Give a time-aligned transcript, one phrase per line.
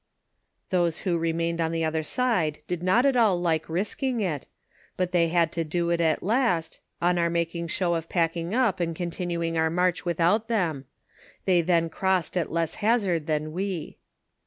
[0.71, 4.47] Those who re mained on the other side did not at all like risking it,
[4.97, 8.79] but they had to do it at last, on our making show of packing up
[8.79, 10.85] and continuing our march without them;
[11.45, 13.99] they then crossed at less hazard than we.